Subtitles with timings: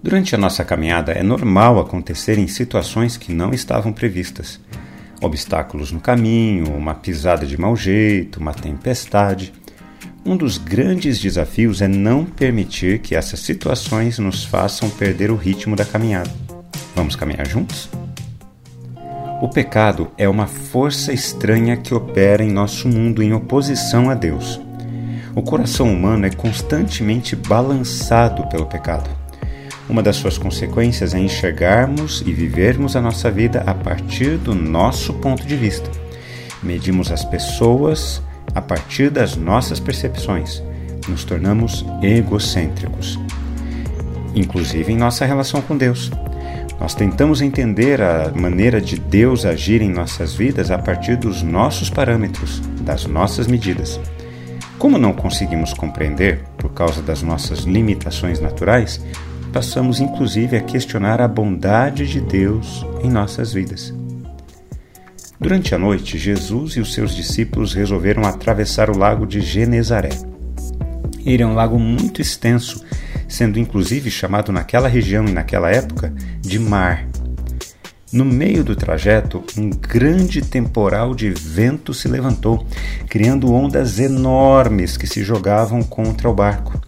[0.00, 4.60] Durante a nossa caminhada é normal acontecerem situações que não estavam previstas.
[5.20, 9.52] Obstáculos no caminho, uma pisada de mau jeito, uma tempestade.
[10.24, 15.74] Um dos grandes desafios é não permitir que essas situações nos façam perder o ritmo
[15.74, 16.30] da caminhada.
[16.94, 17.88] Vamos caminhar juntos?
[19.42, 24.60] O pecado é uma força estranha que opera em nosso mundo em oposição a Deus.
[25.34, 29.17] O coração humano é constantemente balançado pelo pecado.
[29.88, 35.14] Uma das suas consequências é enxergarmos e vivermos a nossa vida a partir do nosso
[35.14, 35.90] ponto de vista.
[36.62, 38.22] Medimos as pessoas
[38.54, 40.62] a partir das nossas percepções.
[41.08, 43.18] Nos tornamos egocêntricos,
[44.34, 46.10] inclusive em nossa relação com Deus.
[46.78, 51.88] Nós tentamos entender a maneira de Deus agir em nossas vidas a partir dos nossos
[51.88, 53.98] parâmetros, das nossas medidas.
[54.78, 59.00] Como não conseguimos compreender, por causa das nossas limitações naturais,
[59.52, 63.92] passamos inclusive a questionar a bondade de Deus em nossas vidas.
[65.40, 70.10] Durante a noite, Jesus e os seus discípulos resolveram atravessar o lago de Genezaré.
[71.24, 72.84] Ele é um lago muito extenso,
[73.28, 77.06] sendo inclusive chamado naquela região e naquela época de mar.
[78.10, 82.66] No meio do trajeto, um grande temporal de vento se levantou,
[83.06, 86.80] criando ondas enormes que se jogavam contra o barco.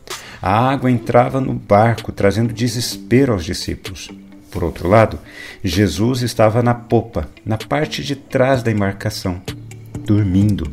[0.43, 4.09] A água entrava no barco, trazendo desespero aos discípulos.
[4.51, 5.19] Por outro lado,
[5.63, 9.41] Jesus estava na popa, na parte de trás da embarcação,
[10.05, 10.73] dormindo.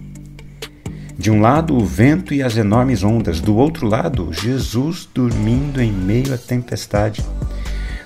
[1.17, 5.91] De um lado, o vento e as enormes ondas, do outro lado, Jesus dormindo em
[5.91, 7.23] meio à tempestade.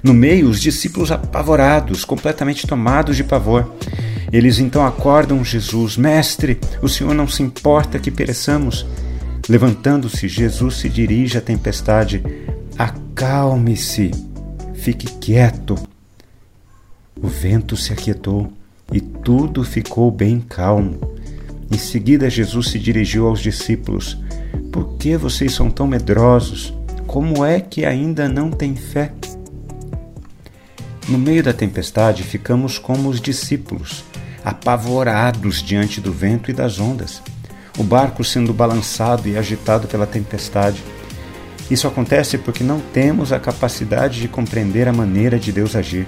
[0.02, 3.72] No meio, os discípulos apavorados, completamente tomados de pavor.
[4.34, 8.86] Eles então acordam Jesus: Mestre, o Senhor não se importa que pereçamos.
[9.52, 12.24] Levantando-se, Jesus se dirige à tempestade:
[12.78, 14.12] Acalme-se,
[14.76, 15.76] fique quieto.
[17.22, 18.54] O vento se aquietou
[18.94, 21.02] e tudo ficou bem calmo.
[21.70, 24.18] Em seguida, Jesus se dirigiu aos discípulos:
[24.72, 26.74] Por que vocês são tão medrosos?
[27.06, 29.12] Como é que ainda não têm fé?
[31.10, 34.06] No meio da tempestade, ficamos como os discípulos,
[34.46, 37.22] apavorados diante do vento e das ondas
[37.78, 40.84] o barco sendo balançado e agitado pela tempestade.
[41.70, 46.06] Isso acontece porque não temos a capacidade de compreender a maneira de Deus agir.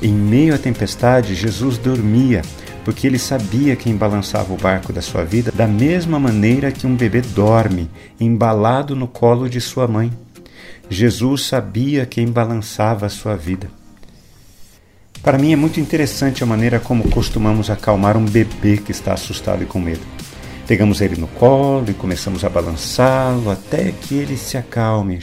[0.00, 2.40] Em meio à tempestade, Jesus dormia,
[2.84, 6.96] porque ele sabia quem balançava o barco da sua vida da mesma maneira que um
[6.96, 10.10] bebê dorme, embalado no colo de sua mãe.
[10.88, 13.68] Jesus sabia quem balançava a sua vida.
[15.22, 19.62] Para mim é muito interessante a maneira como costumamos acalmar um bebê que está assustado
[19.62, 20.17] e com medo.
[20.68, 25.18] Pegamos ele no colo e começamos a balançá-lo até que ele se acalme.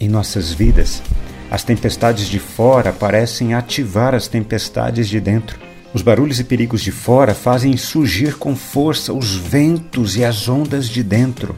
[0.00, 1.00] Em nossas vidas,
[1.48, 5.56] as tempestades de fora parecem ativar as tempestades de dentro.
[5.94, 10.88] Os barulhos e perigos de fora fazem surgir com força os ventos e as ondas
[10.88, 11.54] de dentro.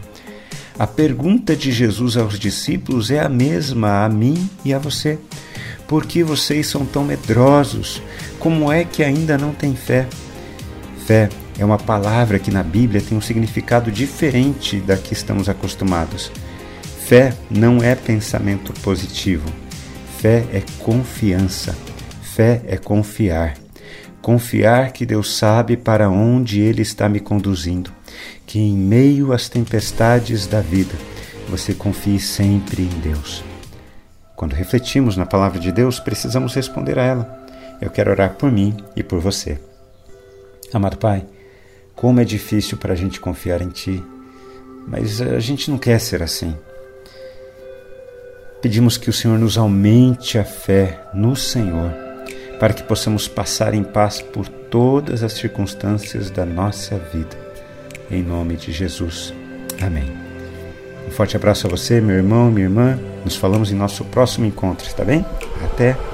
[0.79, 5.19] A pergunta de Jesus aos discípulos é a mesma a mim e a você.
[5.89, 8.03] Por que vocês são tão medrosos?
[8.39, 10.07] Como é que ainda não têm fé?
[11.07, 16.31] Fé é uma palavra que na Bíblia tem um significado diferente da que estamos acostumados.
[17.07, 19.51] Fé não é pensamento positivo.
[20.19, 21.77] Fé é confiança.
[22.23, 23.55] Fé é confiar.
[24.21, 27.91] Confiar que Deus sabe para onde Ele está me conduzindo.
[28.47, 30.95] Que em meio às tempestades da vida,
[31.49, 33.43] você confie sempre em Deus.
[34.37, 37.47] Quando refletimos na palavra de Deus, precisamos responder a ela.
[37.81, 39.72] Eu quero orar por mim e por você.
[40.73, 41.27] Amado Pai,
[41.95, 44.03] como é difícil para a gente confiar em Ti,
[44.89, 46.57] mas a gente não quer ser assim.
[48.63, 51.93] Pedimos que o Senhor nos aumente a fé no Senhor,
[52.59, 57.37] para que possamos passar em paz por todas as circunstâncias da nossa vida.
[58.11, 59.35] Em nome de Jesus.
[59.81, 60.11] Amém.
[61.07, 62.99] Um forte abraço a você, meu irmão, minha irmã.
[63.25, 65.27] Nos falamos em nosso próximo encontro, está bem?
[65.65, 66.12] Até!